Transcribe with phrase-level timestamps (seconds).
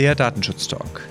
[0.00, 1.06] der Datenschutztalk.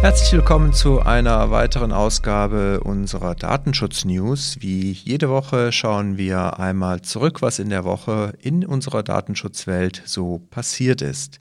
[0.00, 4.56] Herzlich willkommen zu einer weiteren Ausgabe unserer Datenschutz-News.
[4.60, 10.38] Wie jede Woche schauen wir einmal zurück, was in der Woche in unserer Datenschutzwelt so
[10.48, 11.40] passiert ist.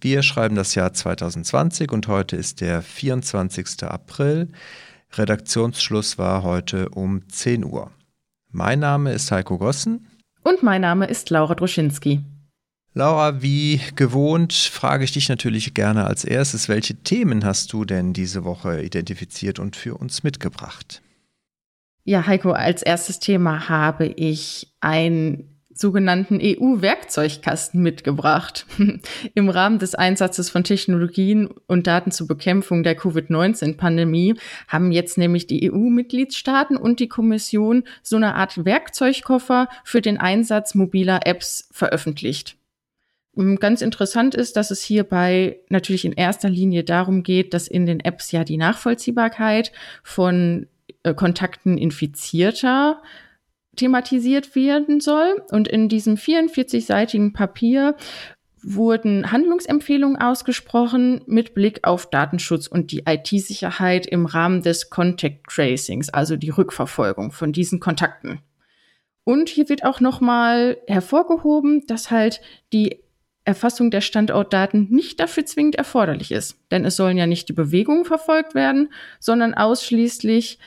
[0.00, 3.84] Wir schreiben das Jahr 2020 und heute ist der 24.
[3.84, 4.48] April.
[5.14, 7.90] Redaktionsschluss war heute um 10 Uhr.
[8.50, 10.08] Mein Name ist Heiko Gossen.
[10.42, 12.20] Und mein Name ist Laura Droschinski.
[12.94, 18.12] Laura, wie gewohnt frage ich dich natürlich gerne als erstes, welche Themen hast du denn
[18.12, 21.00] diese Woche identifiziert und für uns mitgebracht?
[22.04, 25.51] Ja, Heiko, als erstes Thema habe ich einen
[25.82, 28.64] sogenannten EU-Werkzeugkasten mitgebracht.
[29.34, 34.36] Im Rahmen des Einsatzes von Technologien und Daten zur Bekämpfung der Covid-19-Pandemie
[34.68, 40.74] haben jetzt nämlich die EU-Mitgliedstaaten und die Kommission so eine Art Werkzeugkoffer für den Einsatz
[40.74, 42.56] mobiler Apps veröffentlicht.
[43.36, 47.86] Ähm, ganz interessant ist, dass es hierbei natürlich in erster Linie darum geht, dass in
[47.86, 50.68] den Apps ja die Nachvollziehbarkeit von
[51.02, 53.02] äh, Kontakten Infizierter
[53.76, 55.42] thematisiert werden soll.
[55.50, 57.96] Und in diesem 44-seitigen Papier
[58.62, 66.10] wurden Handlungsempfehlungen ausgesprochen mit Blick auf Datenschutz und die IT-Sicherheit im Rahmen des Contact Tracings,
[66.10, 68.40] also die Rückverfolgung von diesen Kontakten.
[69.24, 72.40] Und hier wird auch nochmal hervorgehoben, dass halt
[72.72, 73.00] die
[73.44, 76.58] Erfassung der Standortdaten nicht dafür zwingend erforderlich ist.
[76.70, 80.58] Denn es sollen ja nicht die Bewegungen verfolgt werden, sondern ausschließlich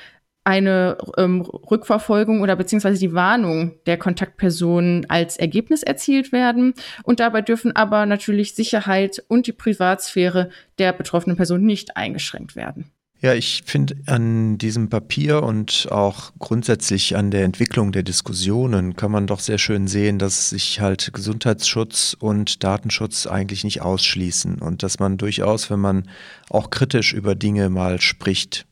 [0.46, 6.76] eine ähm, Rückverfolgung oder beziehungsweise die Warnung der Kontaktpersonen als Ergebnis erzielt werden.
[7.04, 12.92] Und dabei dürfen aber natürlich Sicherheit und die Privatsphäre der betroffenen Person nicht eingeschränkt werden.
[13.22, 19.10] Ja, ich finde an diesem Papier und auch grundsätzlich an der Entwicklung der Diskussionen kann
[19.10, 24.84] man doch sehr schön sehen, dass sich halt Gesundheitsschutz und Datenschutz eigentlich nicht ausschließen und
[24.84, 26.08] dass man durchaus, wenn man
[26.50, 28.68] auch kritisch über Dinge mal spricht,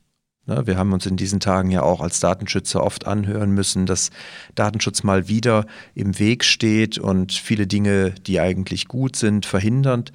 [0.45, 4.09] wir haben uns in diesen Tagen ja auch als Datenschützer oft anhören müssen, dass
[4.55, 5.65] Datenschutz mal wieder
[5.95, 10.11] im Weg steht und viele Dinge, die eigentlich gut sind, verhindert.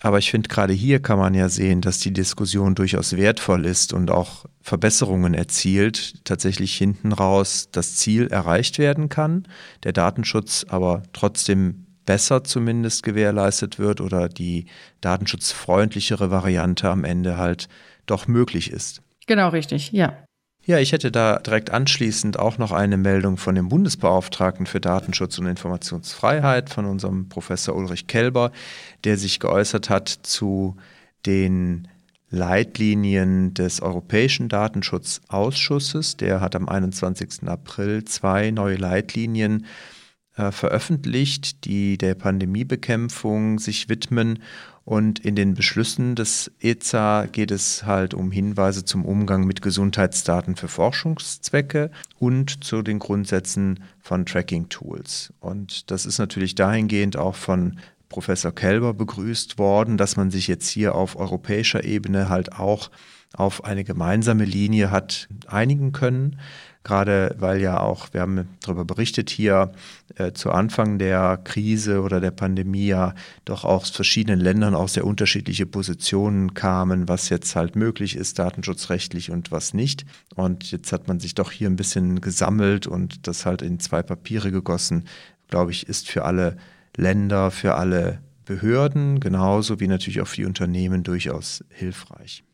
[0.00, 3.92] Aber ich finde, gerade hier kann man ja sehen, dass die Diskussion durchaus wertvoll ist
[3.92, 9.46] und auch Verbesserungen erzielt, tatsächlich hinten raus das Ziel erreicht werden kann,
[9.84, 14.66] der Datenschutz aber trotzdem besser zumindest gewährleistet wird oder die
[15.00, 17.68] datenschutzfreundlichere Variante am Ende halt
[18.06, 19.02] doch möglich ist.
[19.26, 20.16] Genau richtig, ja.
[20.64, 25.38] Ja, ich hätte da direkt anschließend auch noch eine Meldung von dem Bundesbeauftragten für Datenschutz
[25.38, 28.52] und Informationsfreiheit, von unserem Professor Ulrich Kelber,
[29.02, 30.76] der sich geäußert hat zu
[31.26, 31.88] den
[32.30, 36.16] Leitlinien des Europäischen Datenschutzausschusses.
[36.16, 37.46] Der hat am 21.
[37.46, 39.66] April zwei neue Leitlinien
[40.36, 44.38] äh, veröffentlicht, die der Pandemiebekämpfung sich widmen
[44.84, 50.56] und in den Beschlüssen des EZA geht es halt um Hinweise zum Umgang mit Gesundheitsdaten
[50.56, 55.32] für Forschungszwecke und zu den Grundsätzen von Tracking-Tools.
[55.38, 57.78] Und das ist natürlich dahingehend auch von
[58.08, 62.90] Professor Kelber begrüßt worden, dass man sich jetzt hier auf europäischer Ebene halt auch
[63.34, 66.38] auf eine gemeinsame Linie hat einigen können
[66.84, 69.72] gerade weil ja auch, wir haben darüber berichtet hier,
[70.16, 75.06] äh, zu Anfang der Krise oder der Pandemie ja doch aus verschiedenen Ländern auch sehr
[75.06, 80.04] unterschiedliche Positionen kamen, was jetzt halt möglich ist, datenschutzrechtlich und was nicht.
[80.34, 84.02] Und jetzt hat man sich doch hier ein bisschen gesammelt und das halt in zwei
[84.02, 85.04] Papiere gegossen,
[85.48, 86.56] glaube ich, ist für alle
[86.96, 92.44] Länder, für alle Behörden, genauso wie natürlich auch für die Unternehmen durchaus hilfreich.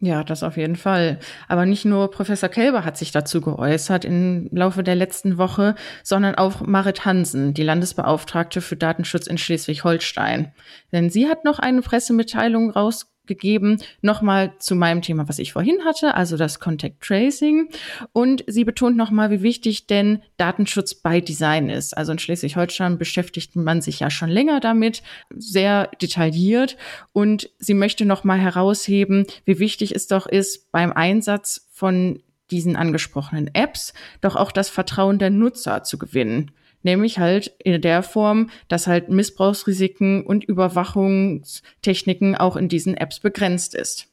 [0.00, 1.18] Ja, das auf jeden Fall.
[1.48, 6.36] Aber nicht nur Professor Kelber hat sich dazu geäußert im Laufe der letzten Woche, sondern
[6.36, 10.52] auch Marit Hansen, die Landesbeauftragte für Datenschutz in Schleswig-Holstein.
[10.92, 13.80] Denn sie hat noch eine Pressemitteilung raus gegeben.
[14.02, 17.68] Nochmal zu meinem Thema, was ich vorhin hatte, also das Contact Tracing.
[18.12, 21.96] Und sie betont nochmal, wie wichtig denn Datenschutz bei Design ist.
[21.96, 26.76] Also in Schleswig-Holstein beschäftigt man sich ja schon länger damit, sehr detailliert.
[27.12, 32.20] Und sie möchte nochmal herausheben, wie wichtig es doch ist, beim Einsatz von
[32.50, 36.50] diesen angesprochenen Apps doch auch das Vertrauen der Nutzer zu gewinnen
[36.82, 43.74] nämlich halt in der Form, dass halt Missbrauchsrisiken und Überwachungstechniken auch in diesen Apps begrenzt
[43.74, 44.08] ist.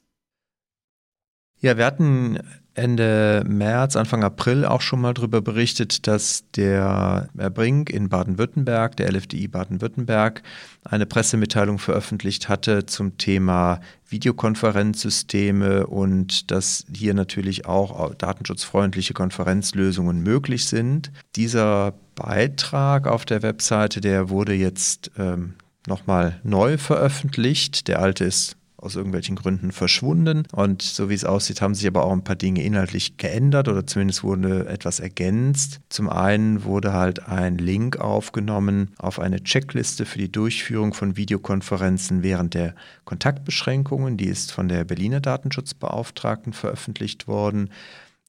[1.60, 2.38] Ja, wir hatten
[2.76, 8.96] Ende März, Anfang April auch schon mal darüber berichtet, dass der Herr Brink in Baden-Württemberg,
[8.96, 10.42] der LFDI Baden-Württemberg,
[10.84, 20.66] eine Pressemitteilung veröffentlicht hatte zum Thema Videokonferenzsysteme und dass hier natürlich auch datenschutzfreundliche Konferenzlösungen möglich
[20.66, 21.10] sind.
[21.34, 25.54] Dieser Beitrag auf der Webseite, der wurde jetzt ähm,
[25.86, 27.88] nochmal neu veröffentlicht.
[27.88, 30.44] Der alte ist aus irgendwelchen Gründen verschwunden.
[30.52, 33.86] Und so wie es aussieht, haben sich aber auch ein paar Dinge inhaltlich geändert oder
[33.86, 35.80] zumindest wurde etwas ergänzt.
[35.88, 42.22] Zum einen wurde halt ein Link aufgenommen auf eine Checkliste für die Durchführung von Videokonferenzen
[42.22, 42.74] während der
[43.04, 44.16] Kontaktbeschränkungen.
[44.16, 47.70] Die ist von der Berliner Datenschutzbeauftragten veröffentlicht worden.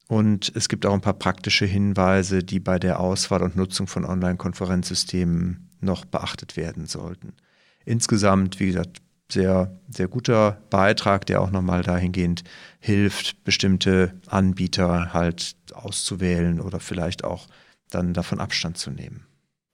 [0.07, 4.05] Und es gibt auch ein paar praktische Hinweise, die bei der Auswahl und Nutzung von
[4.05, 7.33] Online-Konferenzsystemen noch beachtet werden sollten.
[7.85, 9.01] Insgesamt, wie gesagt,
[9.31, 12.44] sehr, sehr guter Beitrag, der auch nochmal dahingehend
[12.79, 17.47] hilft, bestimmte Anbieter halt auszuwählen oder vielleicht auch
[17.89, 19.25] dann davon Abstand zu nehmen.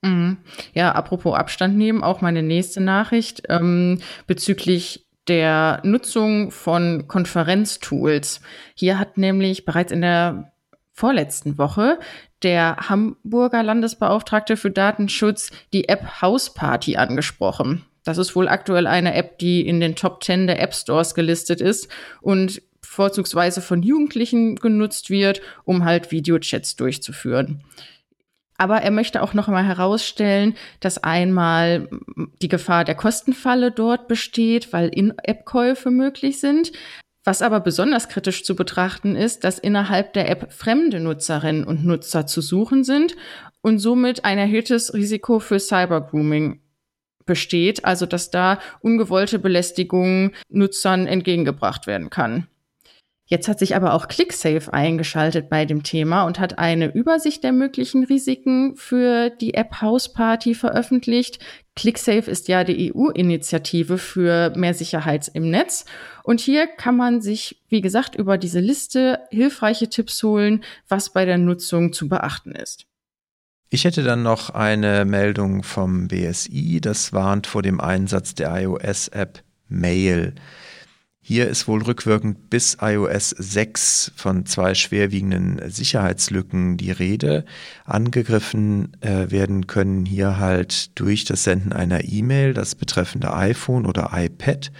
[0.01, 0.37] Mhm.
[0.73, 8.41] Ja, apropos Abstand nehmen, auch meine nächste Nachricht ähm, bezüglich der Nutzung von Konferenztools.
[8.75, 10.51] Hier hat nämlich bereits in der
[10.91, 11.99] vorletzten Woche
[12.43, 17.85] der Hamburger Landesbeauftragte für Datenschutz die App Hausparty angesprochen.
[18.03, 21.61] Das ist wohl aktuell eine App, die in den Top 10 der App Stores gelistet
[21.61, 21.87] ist
[22.21, 27.63] und vorzugsweise von Jugendlichen genutzt wird, um halt Videochats durchzuführen.
[28.57, 31.89] Aber er möchte auch noch einmal herausstellen, dass einmal
[32.41, 36.71] die Gefahr der Kostenfalle dort besteht, weil In-App-Käufe möglich sind.
[37.25, 42.27] Was aber besonders kritisch zu betrachten ist, dass innerhalb der App fremde Nutzerinnen und Nutzer
[42.27, 43.15] zu suchen sind
[43.61, 46.62] und somit ein erhöhtes Risiko für Cybergrooming
[47.25, 52.47] besteht, also dass da ungewollte Belästigung Nutzern entgegengebracht werden kann.
[53.25, 57.53] Jetzt hat sich aber auch ClickSafe eingeschaltet bei dem Thema und hat eine Übersicht der
[57.53, 61.39] möglichen Risiken für die App Hausparty veröffentlicht.
[61.75, 65.85] ClickSafe ist ja die EU-Initiative für mehr Sicherheit im Netz.
[66.23, 71.23] Und hier kann man sich, wie gesagt, über diese Liste hilfreiche Tipps holen, was bei
[71.25, 72.85] der Nutzung zu beachten ist.
[73.73, 79.41] Ich hätte dann noch eine Meldung vom BSI, das warnt vor dem Einsatz der iOS-App
[79.67, 80.35] Mail.
[81.19, 87.45] Hier ist wohl rückwirkend bis iOS 6 von zwei schwerwiegenden Sicherheitslücken die Rede.
[87.83, 94.11] Angegriffen äh, werden können hier halt durch das Senden einer E-Mail, das betreffende iPhone oder
[94.13, 94.71] iPad.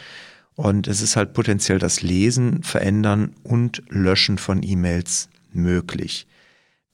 [0.54, 6.28] Und es ist halt potenziell das Lesen, Verändern und Löschen von E-Mails möglich.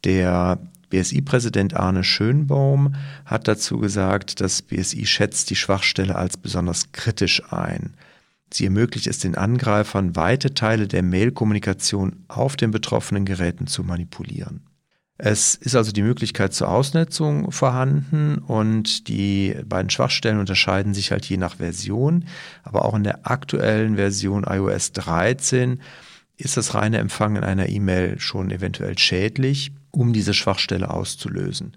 [0.06, 2.96] Der BSI-Präsident Arne Schönbaum
[3.26, 7.94] hat dazu gesagt, dass BSI schätzt die Schwachstelle als besonders kritisch ein.
[8.52, 14.62] Sie ermöglicht es den Angreifern, weite Teile der Mail-Kommunikation auf den betroffenen Geräten zu manipulieren.
[15.22, 21.26] Es ist also die Möglichkeit zur Ausnetzung vorhanden und die beiden Schwachstellen unterscheiden sich halt
[21.26, 22.24] je nach Version.
[22.64, 25.82] Aber auch in der aktuellen Version iOS 13
[26.40, 31.74] ist das reine Empfangen einer E-Mail schon eventuell schädlich um diese Schwachstelle auszulösen.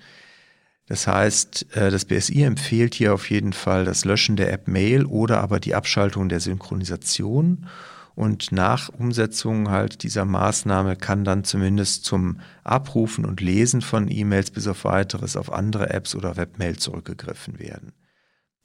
[0.87, 5.05] Das heißt, äh, das BSI empfiehlt hier auf jeden Fall das Löschen der App Mail
[5.07, 7.67] oder aber die Abschaltung der Synchronisation.
[8.15, 14.51] Und nach Umsetzung halt dieser Maßnahme kann dann zumindest zum Abrufen und Lesen von E-Mails
[14.51, 17.93] bis auf weiteres auf andere Apps oder Webmail zurückgegriffen werden.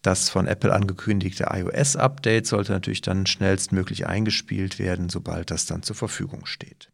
[0.07, 5.97] Das von Apple angekündigte iOS-Update sollte natürlich dann schnellstmöglich eingespielt werden, sobald das dann zur
[5.97, 6.94] Verfügung steht.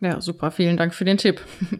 [0.00, 0.50] Ja, super.
[0.50, 1.42] Vielen Dank für den Tipp.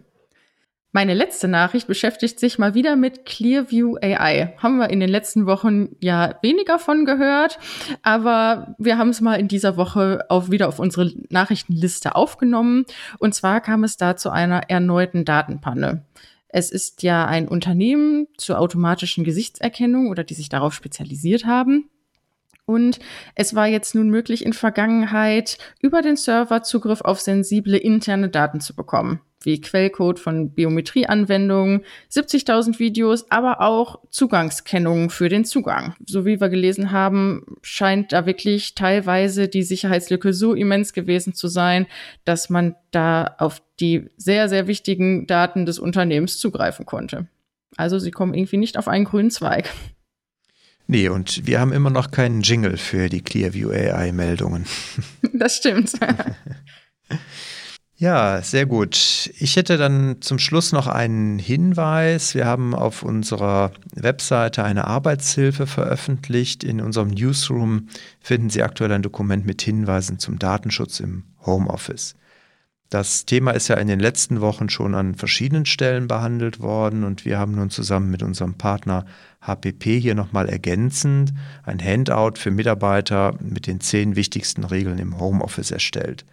[0.92, 4.56] Meine letzte Nachricht beschäftigt sich mal wieder mit Clearview AI.
[4.58, 7.58] Haben wir in den letzten Wochen ja weniger von gehört,
[8.02, 12.84] aber wir haben es mal in dieser Woche auch wieder auf unsere Nachrichtenliste aufgenommen.
[13.18, 16.04] Und zwar kam es da zu einer erneuten Datenpanne.
[16.48, 21.90] Es ist ja ein Unternehmen zur automatischen Gesichtserkennung oder die sich darauf spezialisiert haben.
[22.64, 22.98] Und
[23.34, 28.60] es war jetzt nun möglich, in Vergangenheit über den Server Zugriff auf sensible interne Daten
[28.60, 35.94] zu bekommen, wie Quellcode von Biometrieanwendungen, 70.000 Videos, aber auch Zugangskennungen für den Zugang.
[36.06, 41.48] So wie wir gelesen haben, scheint da wirklich teilweise die Sicherheitslücke so immens gewesen zu
[41.48, 41.86] sein,
[42.24, 47.28] dass man da auf die sehr, sehr wichtigen Daten des Unternehmens zugreifen konnte.
[47.76, 49.70] Also sie kommen irgendwie nicht auf einen grünen Zweig.
[50.90, 54.64] Nee, und wir haben immer noch keinen Jingle für die Clearview AI-Meldungen.
[55.34, 55.92] Das stimmt.
[58.00, 59.28] Ja, sehr gut.
[59.40, 62.32] Ich hätte dann zum Schluss noch einen Hinweis.
[62.32, 66.62] Wir haben auf unserer Webseite eine Arbeitshilfe veröffentlicht.
[66.62, 67.88] In unserem Newsroom
[68.20, 72.14] finden Sie aktuell ein Dokument mit Hinweisen zum Datenschutz im Homeoffice.
[72.88, 77.24] Das Thema ist ja in den letzten Wochen schon an verschiedenen Stellen behandelt worden und
[77.24, 79.06] wir haben nun zusammen mit unserem Partner
[79.42, 85.72] HPP hier nochmal ergänzend ein Handout für Mitarbeiter mit den zehn wichtigsten Regeln im Homeoffice
[85.72, 86.24] erstellt.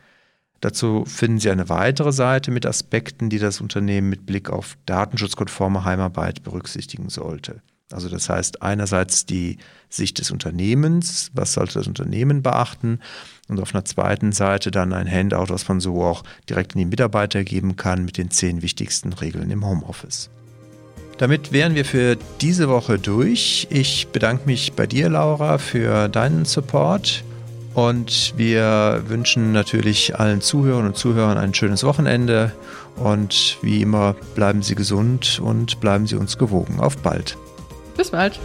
[0.66, 5.86] Dazu finden Sie eine weitere Seite mit Aspekten, die das Unternehmen mit Blick auf datenschutzkonforme
[5.86, 7.62] Heimarbeit berücksichtigen sollte.
[7.92, 13.00] Also das heißt einerseits die Sicht des Unternehmens, was sollte das Unternehmen beachten
[13.48, 16.86] und auf einer zweiten Seite dann ein Handout, was man so auch direkt in die
[16.86, 20.32] Mitarbeiter geben kann mit den zehn wichtigsten Regeln im Homeoffice.
[21.20, 23.68] Damit wären wir für diese Woche durch.
[23.70, 27.24] Ich bedanke mich bei dir, Laura, für deinen Support.
[27.76, 32.54] Und wir wünschen natürlich allen Zuhörern und Zuhörern ein schönes Wochenende.
[32.96, 36.80] Und wie immer, bleiben Sie gesund und bleiben Sie uns gewogen.
[36.80, 37.38] Auf bald.
[37.98, 38.40] Bis bald.